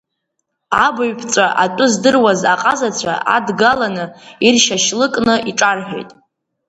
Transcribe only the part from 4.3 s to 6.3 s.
иршьашьлыкны иҿарҳәеит.